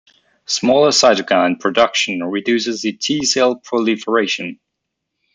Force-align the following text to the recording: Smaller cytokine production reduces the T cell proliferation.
Smaller 0.47 0.89
cytokine 0.89 1.59
production 1.59 2.23
reduces 2.23 2.81
the 2.81 2.93
T 2.93 3.23
cell 3.23 3.57
proliferation. 3.57 4.59